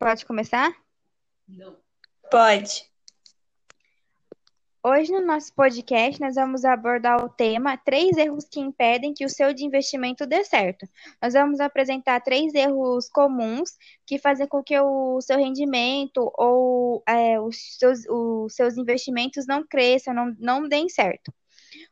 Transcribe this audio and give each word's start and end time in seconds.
Pode 0.00 0.24
começar? 0.24 0.74
Pode. 2.30 2.90
Hoje 4.82 5.12
no 5.12 5.20
nosso 5.20 5.52
podcast 5.52 6.18
nós 6.18 6.36
vamos 6.36 6.64
abordar 6.64 7.22
o 7.22 7.28
tema 7.28 7.76
três 7.76 8.16
erros 8.16 8.46
que 8.46 8.58
impedem 8.58 9.12
que 9.12 9.26
o 9.26 9.28
seu 9.28 9.52
de 9.52 9.62
investimento 9.62 10.26
dê 10.26 10.42
certo. 10.42 10.88
Nós 11.20 11.34
vamos 11.34 11.60
apresentar 11.60 12.18
três 12.22 12.54
erros 12.54 13.10
comuns 13.10 13.76
que 14.06 14.18
fazem 14.18 14.48
com 14.48 14.62
que 14.62 14.80
o 14.80 15.20
seu 15.20 15.36
rendimento 15.36 16.32
ou 16.34 17.02
é, 17.06 17.38
os, 17.38 17.76
seus, 17.78 18.06
os 18.08 18.54
seus 18.54 18.78
investimentos 18.78 19.46
não 19.46 19.66
cresçam, 19.66 20.14
não, 20.14 20.34
não 20.38 20.66
deem 20.66 20.88
certo. 20.88 21.30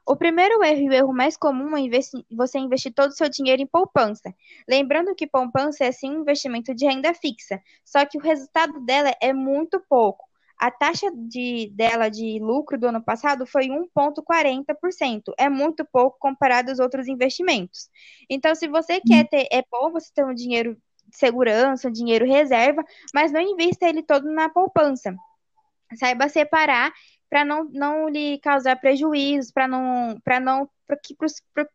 O 0.09 0.17
primeiro 0.17 0.65
erro 0.65 0.81
e 0.81 0.89
o 0.89 0.93
erro 0.95 1.13
mais 1.13 1.37
comum 1.37 1.77
é 1.77 1.81
investi 1.81 2.25
você 2.31 2.59
investir 2.59 2.95
todo 2.95 3.11
o 3.11 3.15
seu 3.15 3.29
dinheiro 3.29 3.61
em 3.61 3.67
poupança. 3.67 4.35
Lembrando 4.67 5.15
que 5.15 5.27
poupança 5.27 5.85
é 5.85 5.93
sim 5.93 6.17
um 6.17 6.23
investimento 6.23 6.75
de 6.75 6.87
renda 6.87 7.13
fixa, 7.13 7.61
só 7.85 8.07
que 8.07 8.17
o 8.17 8.21
resultado 8.23 8.81
dela 8.81 9.15
é 9.21 9.35
muito 9.35 9.79
pouco. 9.87 10.25
A 10.59 10.71
taxa 10.71 11.11
de, 11.15 11.71
dela 11.77 12.09
de 12.09 12.39
lucro 12.41 12.79
do 12.79 12.87
ano 12.87 13.03
passado 13.03 13.45
foi 13.45 13.67
1,40%. 13.67 15.35
É 15.37 15.51
muito 15.51 15.85
pouco 15.85 16.17
comparado 16.19 16.71
aos 16.71 16.79
outros 16.79 17.07
investimentos. 17.07 17.91
Então, 18.31 18.55
se 18.55 18.67
você 18.67 19.03
quer 19.03 19.29
ter, 19.29 19.47
é 19.53 19.63
bom 19.71 19.93
você 19.93 20.11
ter 20.15 20.25
um 20.25 20.35
dinheiro 20.35 20.75
de 21.07 21.19
segurança, 21.19 21.87
um 21.87 21.93
dinheiro 21.93 22.25
reserva, 22.25 22.83
mas 23.15 23.31
não 23.31 23.43
invista 23.43 23.87
ele 23.87 24.03
todo 24.03 24.33
na 24.33 24.49
poupança. 24.49 25.15
Saiba 25.97 26.29
separar 26.31 26.93
para 27.29 27.45
não, 27.45 27.65
não 27.65 28.09
lhe 28.09 28.39
causar 28.39 28.77
prejuízos, 28.77 29.51
para 29.53 29.69
não, 29.69 30.19
para 30.25 30.41
não 30.41 30.69
para 30.87 30.97
que, 30.97 31.15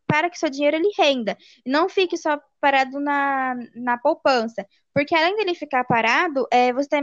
para 0.07 0.29
que 0.29 0.39
seu 0.39 0.49
dinheiro 0.49 0.76
ele 0.76 0.91
renda. 0.98 1.38
Não 1.66 1.88
fique 1.88 2.17
só 2.17 2.41
parado 2.59 2.99
na, 2.99 3.55
na 3.76 3.98
poupança. 3.98 4.66
Porque 4.93 5.16
além 5.16 5.35
dele 5.35 5.53
ficar 5.53 5.84
parado, 5.84 6.48
é, 6.51 6.73
você 6.73 6.99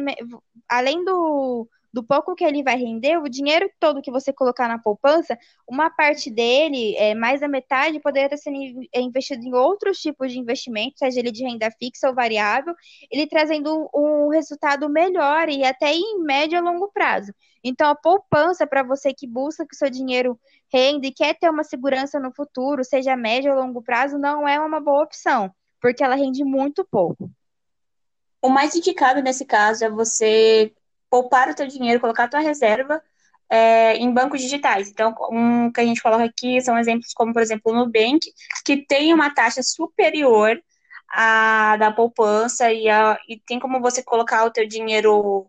além 0.69 1.05
do, 1.05 1.69
do 1.93 2.03
pouco 2.05 2.35
que 2.35 2.45
ele 2.45 2.63
vai 2.63 2.77
render, 2.77 3.19
o 3.19 3.29
dinheiro 3.29 3.71
todo 3.81 4.01
que 4.01 4.11
você 4.11 4.33
colocar 4.33 4.69
na 4.69 4.79
poupança, 4.79 5.37
uma 5.69 5.91
parte 5.91 6.31
dele, 6.31 6.95
é, 6.97 7.15
mais 7.15 7.41
da 7.41 7.49
metade, 7.49 8.01
poderia 8.01 8.29
ter 8.29 8.37
sido 8.37 8.55
investido 8.95 9.43
em 9.43 9.55
outros 9.55 9.99
tipos 9.99 10.33
de 10.33 10.39
investimentos, 10.39 10.99
seja 10.99 11.19
ele 11.19 11.33
de 11.33 11.43
renda 11.43 11.71
fixa 11.79 12.09
ou 12.09 12.15
variável, 12.15 12.75
ele 13.11 13.27
trazendo 13.27 13.91
um 13.95 14.29
resultado 14.29 14.89
melhor 14.89 15.49
e 15.49 15.65
até 15.65 15.93
em 15.93 16.21
médio 16.23 16.59
a 16.59 16.63
longo 16.63 16.91
prazo. 16.93 17.33
Então, 17.63 17.91
a 17.91 17.95
poupança 17.95 18.67
para 18.67 18.83
você 18.83 19.13
que 19.13 19.27
busca 19.27 19.67
que 19.67 19.75
o 19.75 19.79
seu 19.79 19.91
dinheiro 19.91 20.39
renda 20.73 21.07
e 21.07 21.13
quer 21.13 21.35
ter 21.35 21.51
uma 21.51 21.65
segurança 21.65 22.19
no 22.19 22.33
futuro, 22.33 22.85
seja 22.85 23.17
médio 23.17 23.53
ou 23.53 23.59
longo 23.59 23.83
prazo, 23.83 24.17
não 24.17 24.49
é 24.49 24.59
uma 24.59 24.81
boa 24.81 25.03
opção, 25.03 25.53
porque 25.81 26.03
ela 26.03 26.15
rende 26.15 26.45
muito 26.45 26.87
pouco. 26.91 27.31
O 28.43 28.49
mais 28.49 28.75
indicado 28.75 29.21
nesse 29.21 29.45
caso 29.45 29.85
é 29.85 29.91
você 29.91 30.73
poupar 31.11 31.51
o 31.51 31.55
teu 31.55 31.67
dinheiro, 31.67 32.01
colocar 32.01 32.25
a 32.25 32.29
tua 32.29 32.41
reserva 32.41 33.03
é, 33.51 33.97
em 33.97 34.13
bancos 34.13 34.41
digitais. 34.41 34.89
Então, 34.89 35.15
um 35.31 35.71
que 35.73 35.81
a 35.81 35.85
gente 35.85 36.01
coloca 36.01 36.25
aqui 36.25 36.61
são 36.61 36.79
exemplos 36.79 37.13
como, 37.13 37.33
por 37.33 37.43
exemplo, 37.43 37.73
o 37.73 37.75
Nubank, 37.75 38.21
que 38.65 38.87
tem 38.87 39.13
uma 39.13 39.35
taxa 39.35 39.63
superior 39.63 40.63
à 41.13 41.77
da 41.77 41.91
poupança 41.91 42.73
e, 42.73 42.89
a, 42.89 43.19
e 43.29 43.39
tem 43.41 43.59
como 43.59 43.81
você 43.81 44.03
colocar 44.03 44.45
o 44.45 44.51
teu 44.51 44.67
dinheiro 44.67 45.47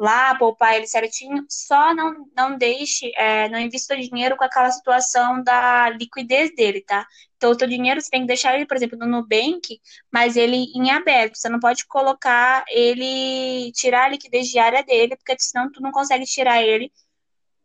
lá, 0.00 0.34
poupar 0.34 0.74
ele 0.74 0.86
certinho, 0.86 1.44
só 1.46 1.94
não, 1.94 2.26
não 2.34 2.56
deixe, 2.56 3.12
é, 3.16 3.50
não 3.50 3.58
invista 3.58 3.94
o 3.94 4.00
dinheiro 4.00 4.34
com 4.34 4.42
aquela 4.44 4.70
situação 4.70 5.42
da 5.42 5.90
liquidez 5.90 6.54
dele, 6.54 6.80
tá? 6.80 7.06
Então, 7.36 7.50
o 7.50 7.56
teu 7.56 7.68
dinheiro 7.68 8.00
você 8.00 8.08
tem 8.08 8.22
que 8.22 8.26
deixar 8.26 8.54
ele, 8.54 8.64
por 8.64 8.76
exemplo, 8.78 8.98
no 8.98 9.06
Nubank, 9.06 9.78
mas 10.10 10.36
ele 10.36 10.72
em 10.74 10.90
aberto. 10.90 11.36
Você 11.36 11.50
não 11.50 11.60
pode 11.60 11.86
colocar 11.86 12.64
ele, 12.70 13.70
tirar 13.72 14.04
a 14.04 14.08
liquidez 14.08 14.48
diária 14.48 14.82
dele, 14.82 15.16
porque 15.16 15.36
senão 15.38 15.70
tu 15.70 15.82
não 15.82 15.90
consegue 15.92 16.24
tirar 16.24 16.62
ele 16.62 16.90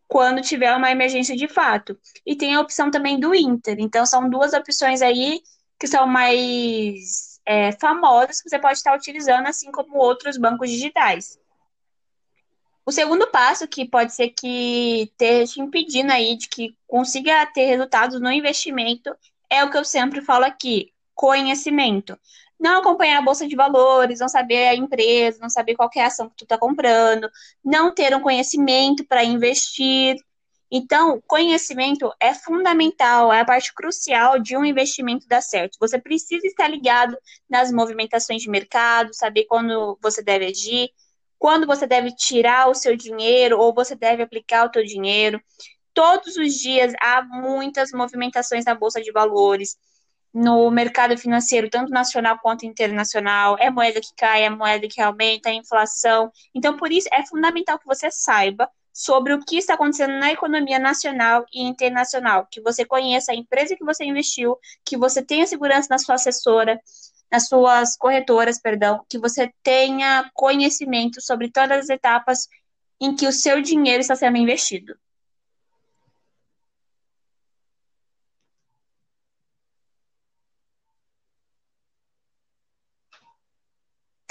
quando 0.08 0.42
tiver 0.42 0.76
uma 0.76 0.92
emergência 0.92 1.38
de 1.38 1.48
fato. 1.48 1.98
E 2.26 2.36
tem 2.36 2.54
a 2.56 2.62
opção 2.62 2.92
também 2.92 3.18
do 3.18 3.34
Inter. 3.34 3.78
Então, 3.80 4.06
são 4.06 4.30
duas 4.30 4.54
opções 4.54 5.02
aí 5.02 5.42
que 5.80 5.88
são 5.88 6.06
mais 6.06 7.40
é, 7.46 7.72
famosas 7.74 8.42
que 8.42 8.50
você 8.50 8.60
pode 8.60 8.78
estar 8.78 8.94
utilizando, 8.94 9.48
assim 9.48 9.72
como 9.72 9.98
outros 9.98 10.38
bancos 10.38 10.70
digitais. 10.70 11.38
O 12.86 12.92
segundo 12.92 13.28
passo, 13.32 13.68
que 13.68 13.84
pode 13.90 14.14
ser 14.14 14.30
que 14.30 15.04
esteja 15.04 15.60
impedindo 15.60 16.12
aí 16.12 16.38
de 16.38 16.48
que 16.48 16.78
consiga 16.88 17.46
ter 17.48 17.66
resultados 17.66 18.22
no 18.22 18.32
investimento, 18.32 19.16
é 19.50 19.64
o 19.64 19.72
que 19.72 19.78
eu 19.78 19.84
sempre 19.84 20.22
falo 20.22 20.46
aqui: 20.46 20.94
conhecimento. 21.16 22.18
Não 22.60 22.80
acompanhar 22.80 23.18
a 23.18 23.22
bolsa 23.22 23.48
de 23.48 23.56
valores, 23.56 24.20
não 24.20 24.30
saber 24.30 24.68
a 24.68 24.76
empresa, 24.76 25.40
não 25.42 25.50
saber 25.50 25.76
qual 25.76 25.90
é 25.96 26.02
a 26.02 26.08
ação 26.08 26.30
que 26.30 26.36
tu 26.38 26.44
está 26.46 26.58
comprando, 26.58 27.30
não 27.64 27.94
ter 27.94 28.16
um 28.16 28.22
conhecimento 28.22 29.04
para 29.06 29.24
investir. 29.24 30.16
Então, 30.72 31.22
conhecimento 31.28 32.12
é 32.20 32.34
fundamental, 32.34 33.32
é 33.34 33.42
a 33.42 33.46
parte 33.46 33.74
crucial 33.74 34.40
de 34.40 34.56
um 34.58 34.64
investimento 34.66 35.28
dar 35.28 35.42
certo. 35.42 35.78
Você 35.80 36.00
precisa 36.00 36.46
estar 36.48 36.68
ligado 36.68 37.18
nas 37.50 37.72
movimentações 37.72 38.42
de 38.42 38.50
mercado, 38.50 39.14
saber 39.14 39.46
quando 39.46 39.98
você 40.02 40.24
deve 40.24 40.46
agir, 40.48 40.90
quando 41.46 41.68
você 41.68 41.86
deve 41.86 42.10
tirar 42.10 42.72
o 42.72 42.74
seu 42.74 42.98
dinheiro 42.98 43.60
ou 43.60 43.72
você 43.72 43.96
deve 43.96 44.24
aplicar 44.24 44.68
o 44.68 44.74
seu 44.74 44.84
dinheiro. 44.84 45.40
Todos 45.94 46.38
os 46.38 46.56
dias 46.56 46.92
há 47.00 47.22
muitas 47.22 47.92
movimentações 47.92 48.66
na 48.66 48.74
bolsa 48.74 49.00
de 49.00 49.12
valores, 49.12 49.78
no 50.34 50.72
mercado 50.72 51.16
financeiro, 51.16 51.70
tanto 51.70 51.92
nacional 51.92 52.40
quanto 52.42 52.66
internacional. 52.66 53.58
É 53.60 53.70
moeda 53.70 54.02
que 54.02 54.10
cai, 54.18 54.44
é 54.44 54.50
moeda 54.50 54.88
que 54.88 55.00
aumenta, 55.00 55.52
é 55.52 55.54
inflação. 55.54 56.32
Então, 56.52 56.76
por 56.76 56.92
isso, 56.92 57.08
é 57.14 57.24
fundamental 57.24 57.78
que 57.78 57.86
você 57.86 58.10
saiba 58.10 58.68
sobre 58.92 59.32
o 59.32 59.40
que 59.40 59.58
está 59.58 59.76
acontecendo 59.76 60.18
na 60.18 60.32
economia 60.32 60.80
nacional 60.80 61.46
e 61.54 61.62
internacional, 61.62 62.48
que 62.50 62.60
você 62.60 62.84
conheça 62.84 63.32
a 63.32 63.36
empresa 63.36 63.76
que 63.76 63.86
você 63.86 64.04
investiu, 64.04 64.58
que 64.84 64.98
você 64.98 65.22
tenha 65.22 65.46
segurança 65.46 65.90
na 65.92 66.00
sua 66.00 66.16
assessora, 66.16 66.82
nas 67.32 67.48
suas 67.48 67.98
corretoras, 67.98 68.60
perdão, 68.60 69.06
que 69.10 69.18
você 69.18 69.52
tenha 69.64 70.30
conhecimento 70.34 71.22
sobre 71.22 71.52
todas 71.52 71.86
as 71.86 71.90
etapas 71.90 72.48
em 73.00 73.16
que 73.16 73.28
o 73.28 73.32
seu 73.32 73.62
dinheiro 73.62 74.02
está 74.02 74.16
sendo 74.16 74.38
investido. 74.38 74.98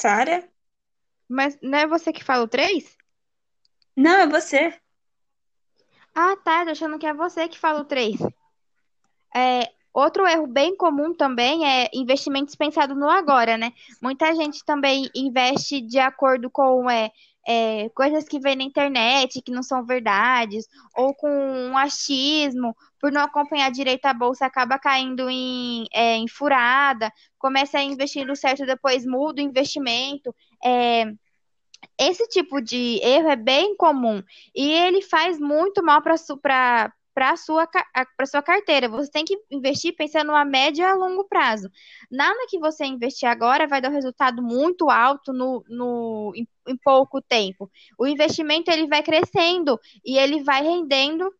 Sara? 0.01 0.49
Mas 1.29 1.59
não 1.63 1.79
é 1.79 1.87
você 1.87 2.13
que 2.13 2.23
fala 2.23 2.45
o 2.45 2.49
3? 2.49 2.97
Não, 3.97 4.21
é 4.21 4.27
você. 4.27 4.79
Ah, 6.15 6.37
tá. 6.37 6.65
Tô 6.65 6.71
achando 6.71 6.99
que 6.99 7.07
é 7.07 7.15
você 7.15 7.49
que 7.49 7.59
fala 7.59 7.81
o 7.81 7.85
3. 7.85 8.21
É, 9.35 9.73
Outro 9.95 10.27
erro 10.27 10.49
bem 10.49 10.77
comum 10.77 11.15
também 11.15 11.65
é 11.65 11.89
investimento 11.95 12.47
dispensado 12.47 12.97
no 12.97 13.09
agora, 13.09 13.57
né? 13.57 13.73
Muita 14.03 14.35
gente 14.35 14.65
também 14.65 15.09
investe 15.15 15.81
de 15.81 16.01
acordo 16.01 16.51
com 16.51 16.91
é, 16.91 17.13
é, 17.47 17.89
coisas 17.91 18.27
que 18.29 18.41
vem 18.41 18.57
na 18.57 18.65
internet, 18.65 19.41
que 19.41 19.53
não 19.53 19.63
são 19.63 19.87
verdades, 19.87 20.67
ou 20.97 21.15
com 21.15 21.29
um 21.31 21.79
achismo, 21.79 22.77
por 22.99 23.13
não 23.13 23.21
acompanhar 23.21 23.71
direito 23.71 24.07
a 24.07 24.13
bolsa, 24.13 24.47
acaba 24.47 24.81
caindo 24.81 25.31
em, 25.31 25.87
é, 25.93 26.17
em 26.17 26.27
furada, 26.27 27.13
começa 27.39 27.79
a 27.79 27.83
investir 27.85 28.27
no 28.27 28.35
certo, 28.35 28.67
depois 28.67 29.07
muda 29.07 29.41
o 29.41 29.45
investimento. 29.45 30.35
É, 30.65 31.05
esse 31.97 32.27
tipo 32.29 32.61
de 32.61 32.99
erro 33.01 33.29
é 33.29 33.37
bem 33.37 33.77
comum 33.77 34.23
e 34.55 34.73
ele 34.73 35.03
faz 35.03 35.39
muito 35.39 35.85
mal 35.85 36.03
para 36.03 36.93
para 37.15 37.37
sua, 37.37 37.67
para 37.67 38.27
sua 38.27 38.43
carteira. 38.43 38.89
Você 38.89 39.11
tem 39.11 39.25
que 39.25 39.39
investir 39.51 39.95
pensando 39.95 40.33
a 40.33 40.45
médio 40.45 40.83
e 40.83 40.85
a 40.85 40.95
longo 40.95 41.25
prazo. 41.25 41.71
Nada 42.11 42.47
que 42.49 42.59
você 42.59 42.85
investir 42.85 43.29
agora 43.29 43.69
vai 43.69 43.81
dar 43.81 43.91
um 43.91 43.95
resultado 43.95 44.43
muito 44.43 44.91
alto 44.91 45.33
no, 45.33 45.65
no, 45.69 46.33
em, 46.35 46.47
em 46.67 46.77
pouco 46.77 47.23
tempo. 47.23 47.71
O 47.99 48.07
investimento 48.07 48.71
ele 48.71 48.89
vai 48.89 49.03
crescendo 49.03 49.79
e 50.05 50.19
ele 50.19 50.43
vai 50.43 50.63
rendendo 50.63 51.33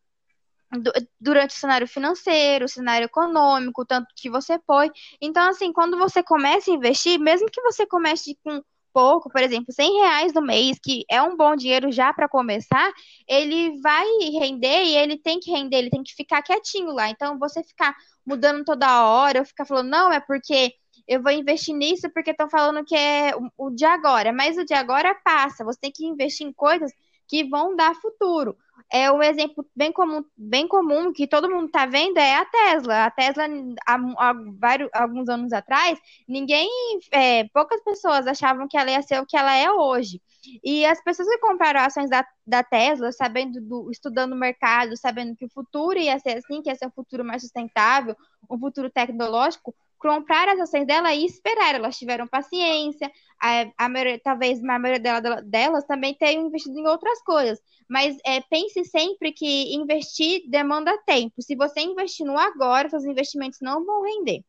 durante 1.19 1.55
o 1.55 1.59
cenário 1.59 1.87
financeiro, 1.87 2.65
o 2.65 2.69
cenário 2.69 3.05
econômico, 3.05 3.85
tanto 3.85 4.07
que 4.15 4.29
você 4.29 4.57
põe. 4.59 4.89
Então, 5.21 5.47
assim, 5.49 5.71
quando 5.71 5.97
você 5.97 6.23
começa 6.23 6.71
a 6.71 6.73
investir, 6.73 7.19
mesmo 7.19 7.49
que 7.49 7.61
você 7.61 7.85
comece 7.85 8.37
com 8.43 8.61
pouco, 8.95 9.29
por 9.29 9.41
exemplo, 9.41 9.73
100 9.73 9.99
reais 9.99 10.33
no 10.33 10.41
mês, 10.41 10.79
que 10.81 11.03
é 11.11 11.21
um 11.21 11.35
bom 11.35 11.53
dinheiro 11.53 11.91
já 11.91 12.13
para 12.13 12.29
começar, 12.29 12.93
ele 13.27 13.77
vai 13.81 14.05
render 14.39 14.85
e 14.85 14.95
ele 14.95 15.17
tem 15.17 15.37
que 15.37 15.51
render, 15.51 15.79
ele 15.79 15.89
tem 15.89 16.01
que 16.01 16.15
ficar 16.15 16.41
quietinho 16.41 16.93
lá. 16.93 17.09
Então, 17.09 17.37
você 17.37 17.61
ficar 17.61 17.93
mudando 18.25 18.63
toda 18.63 19.05
hora, 19.05 19.39
ou 19.39 19.45
ficar 19.45 19.65
falando, 19.65 19.89
não, 19.89 20.13
é 20.13 20.21
porque 20.21 20.73
eu 21.05 21.21
vou 21.21 21.31
investir 21.33 21.75
nisso 21.75 22.09
porque 22.13 22.31
estão 22.31 22.49
falando 22.49 22.85
que 22.85 22.95
é 22.95 23.33
o 23.57 23.69
de 23.69 23.83
agora, 23.83 24.31
mas 24.31 24.57
o 24.57 24.63
de 24.63 24.73
agora 24.73 25.13
passa. 25.25 25.65
Você 25.65 25.79
tem 25.81 25.91
que 25.91 26.05
investir 26.05 26.47
em 26.47 26.53
coisas 26.53 26.91
que 27.27 27.43
vão 27.43 27.75
dar 27.75 27.95
futuro. 27.95 28.57
É 28.91 29.11
um 29.11 29.21
exemplo 29.21 29.65
bem 29.75 29.91
comum, 29.91 30.23
bem 30.37 30.67
comum 30.67 31.11
que 31.11 31.27
todo 31.27 31.49
mundo 31.49 31.65
está 31.65 31.85
vendo 31.85 32.17
é 32.17 32.35
a 32.35 32.45
Tesla. 32.45 33.05
A 33.05 33.11
Tesla, 33.11 33.45
há, 33.85 33.95
há 33.95 34.33
vários, 34.59 34.89
alguns 34.93 35.27
anos 35.27 35.51
atrás, 35.53 35.99
ninguém, 36.27 36.69
é, 37.11 37.45
poucas 37.49 37.81
pessoas 37.83 38.27
achavam 38.27 38.67
que 38.67 38.77
ela 38.77 38.91
ia 38.91 39.01
ser 39.01 39.19
o 39.19 39.25
que 39.25 39.35
ela 39.35 39.55
é 39.55 39.71
hoje. 39.71 40.21
E 40.63 40.85
as 40.85 41.03
pessoas 41.03 41.27
que 41.27 41.39
compraram 41.39 41.81
ações 41.81 42.09
da, 42.09 42.25
da 42.45 42.63
Tesla, 42.63 43.11
sabendo 43.11 43.59
do, 43.59 43.89
estudando 43.89 44.33
o 44.33 44.37
mercado, 44.37 44.95
sabendo 44.95 45.35
que 45.35 45.45
o 45.45 45.49
futuro 45.49 45.97
ia 45.97 46.19
ser 46.19 46.37
assim, 46.37 46.61
que 46.61 46.69
ia 46.69 46.75
ser 46.75 46.87
um 46.87 46.91
futuro 46.91 47.25
mais 47.25 47.41
sustentável, 47.41 48.15
um 48.49 48.59
futuro 48.59 48.89
tecnológico, 48.89 49.73
comprar 49.97 50.49
as 50.49 50.59
ações 50.59 50.85
dela 50.85 51.13
e 51.13 51.25
esperar. 51.25 51.75
Elas 51.75 51.97
tiveram 51.97 52.27
paciência, 52.27 53.11
a, 53.41 53.71
a 53.77 53.89
maioria, 53.89 54.19
talvez 54.23 54.59
a 54.63 54.79
maioria 54.79 54.99
dela, 54.99 55.41
delas 55.41 55.85
também 55.85 56.13
tenham 56.13 56.47
investido 56.47 56.77
em 56.77 56.87
outras 56.87 57.21
coisas. 57.23 57.59
Mas 57.89 58.17
é, 58.25 58.41
pense 58.41 58.83
sempre 58.85 59.31
que 59.31 59.75
investir 59.75 60.49
demanda 60.49 60.97
tempo. 61.05 61.41
Se 61.41 61.55
você 61.55 61.81
investir 61.81 62.25
no 62.25 62.37
agora, 62.37 62.89
seus 62.89 63.05
investimentos 63.05 63.59
não 63.61 63.85
vão 63.85 64.03
render. 64.03 64.43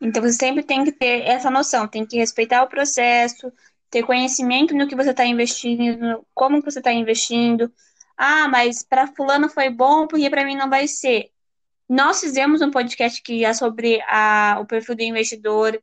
Então 0.00 0.22
você 0.22 0.32
sempre 0.32 0.62
tem 0.62 0.84
que 0.84 0.92
ter 0.92 1.22
essa 1.22 1.50
noção, 1.50 1.88
tem 1.88 2.04
que 2.04 2.18
respeitar 2.18 2.62
o 2.62 2.68
processo, 2.68 3.50
ter 3.90 4.02
conhecimento 4.02 4.74
no 4.74 4.86
que 4.86 4.96
você 4.96 5.10
está 5.10 5.24
investindo, 5.24 6.26
como 6.34 6.60
você 6.60 6.78
está 6.80 6.92
investindo. 6.92 7.72
Ah, 8.16 8.48
mas 8.48 8.82
para 8.82 9.06
fulano 9.06 9.48
foi 9.48 9.70
bom, 9.70 10.06
porque 10.06 10.28
para 10.28 10.44
mim 10.44 10.56
não 10.56 10.68
vai 10.68 10.86
ser. 10.86 11.30
Nós 11.88 12.20
fizemos 12.20 12.62
um 12.62 12.70
podcast 12.70 13.22
que 13.22 13.44
é 13.44 13.52
sobre 13.52 14.00
a, 14.08 14.58
o 14.60 14.66
perfil 14.66 14.94
do 14.94 15.02
investidor, 15.02 15.82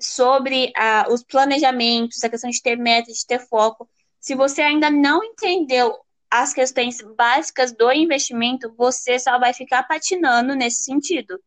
sobre 0.00 0.72
a, 0.76 1.06
os 1.10 1.22
planejamentos, 1.22 2.22
a 2.22 2.28
questão 2.28 2.48
de 2.48 2.62
ter 2.62 2.76
meta, 2.76 3.12
de 3.12 3.26
ter 3.26 3.40
foco. 3.40 3.88
Se 4.20 4.34
você 4.34 4.62
ainda 4.62 4.90
não 4.90 5.22
entendeu 5.24 5.98
as 6.30 6.52
questões 6.52 6.98
básicas 7.16 7.72
do 7.72 7.90
investimento, 7.92 8.72
você 8.76 9.18
só 9.18 9.38
vai 9.38 9.52
ficar 9.52 9.82
patinando 9.82 10.54
nesse 10.54 10.84
sentido. 10.84 11.40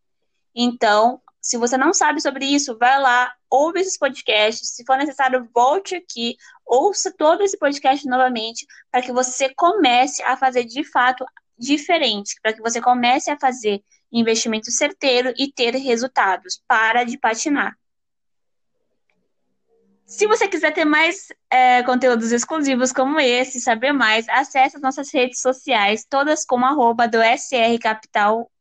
Então, 0.54 1.21
se 1.42 1.57
você 1.57 1.77
não 1.77 1.94
sabe 1.94 2.21
sobre 2.21 2.45
isso, 2.45 2.77
vai 2.77 3.00
lá, 3.01 3.33
ouve 3.50 3.80
esses 3.80 3.98
podcasts. 3.98 4.69
Se 4.69 4.86
for 4.86 4.98
necessário, 4.98 5.50
volte 5.54 5.95
aqui, 5.95 6.36
ouça 6.66 7.13
todo 7.18 7.44
esse 7.44 7.57
podcast 7.57 8.06
novamente, 8.07 8.68
para 8.92 9.01
que 9.01 9.12
você 9.12 9.54
comece 9.54 10.21
a 10.24 10.36
fazer 10.36 10.66
de 10.66 10.83
fato 10.83 11.25
diferente, 11.58 12.36
para 12.42 12.54
que 12.54 12.62
você 12.62 12.82
comece 12.82 13.30
a 13.32 13.40
fazer 13.40 13.84
investimento 14.12 14.72
certeiro 14.72 15.34
e 15.38 15.52
ter 15.52 15.76
resultados. 15.76 16.62
Para 16.68 17.04
de 17.04 17.18
patinar. 17.18 17.76
Se 20.06 20.28
você 20.28 20.48
quiser 20.48 20.72
ter 20.72 20.86
mais 20.86 21.30
é, 21.50 21.82
conteúdos 21.84 22.32
exclusivos 22.32 22.92
como 22.92 23.20
esse, 23.20 23.60
saber 23.60 23.94
mais, 23.94 24.30
acesse 24.30 24.76
as 24.76 24.82
nossas 24.82 25.12
redes 25.12 25.42
sociais, 25.42 26.06
todas 26.08 26.46
como 26.46 26.66
arroba 26.66 27.08
do 27.08 27.18
SR 27.18 27.80
Capital 27.82 28.52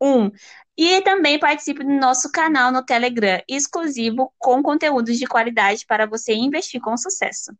1. 0.00 0.30
E 0.76 1.00
também 1.00 1.38
participe 1.38 1.82
do 1.82 1.90
nosso 1.90 2.30
canal 2.30 2.70
no 2.70 2.84
Telegram, 2.84 3.40
exclusivo 3.48 4.32
com 4.38 4.62
conteúdos 4.62 5.18
de 5.18 5.26
qualidade 5.26 5.86
para 5.86 6.06
você 6.06 6.34
investir 6.34 6.80
com 6.80 6.96
sucesso. 6.96 7.52